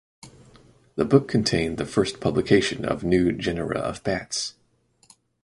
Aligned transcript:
The 0.95 1.05
book 1.05 1.27
contained 1.27 1.77
the 1.77 1.85
first 1.85 2.19
publication 2.19 2.85
of 2.85 3.03
new 3.03 3.31
genera 3.33 3.77
of 3.77 4.01
bats. 4.03 4.55